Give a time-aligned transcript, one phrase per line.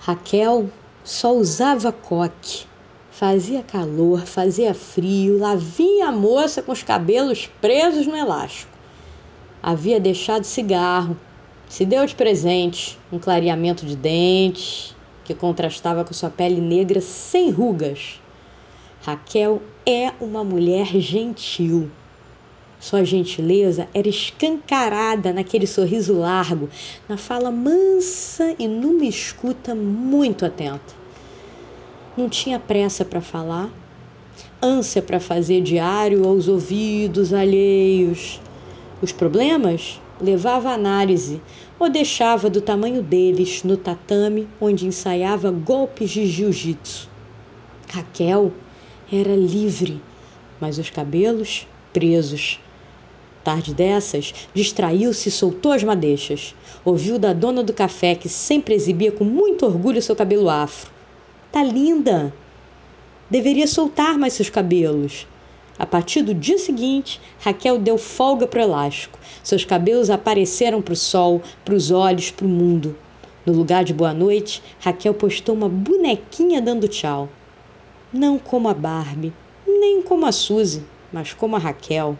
[0.00, 0.70] Raquel
[1.04, 2.66] só usava coque.
[3.10, 8.70] Fazia calor, fazia frio, lá vinha a moça com os cabelos presos no elástico.
[9.60, 11.18] Havia deixado cigarro,
[11.68, 14.94] se deu de presente um clareamento de dentes
[15.24, 18.20] que contrastava com sua pele negra sem rugas.
[19.02, 21.90] Raquel é uma mulher gentil.
[22.80, 26.70] Sua gentileza era escancarada naquele sorriso largo,
[27.08, 30.94] na fala mansa e numa escuta muito atenta.
[32.16, 33.68] Não tinha pressa para falar,
[34.62, 38.40] ânsia para fazer diário aos ouvidos alheios.
[39.02, 41.40] Os problemas levava à análise
[41.78, 47.08] ou deixava do tamanho deles no tatame onde ensaiava golpes de jiu-jitsu.
[47.88, 48.52] Raquel
[49.12, 50.00] era livre,
[50.60, 52.60] mas os cabelos presos
[53.48, 56.54] Tarde dessas, distraiu-se e soltou as madeixas.
[56.84, 60.92] Ouviu da dona do café, que sempre exibia com muito orgulho seu cabelo afro.
[61.50, 62.30] Tá linda!
[63.30, 65.26] Deveria soltar mais seus cabelos.
[65.78, 69.18] A partir do dia seguinte, Raquel deu folga para o elástico.
[69.42, 72.94] Seus cabelos apareceram para o sol, para os olhos, para o mundo.
[73.46, 77.30] No lugar de boa noite, Raquel postou uma bonequinha dando tchau.
[78.12, 79.32] Não como a Barbie,
[79.66, 82.18] nem como a Suzy, mas como a Raquel.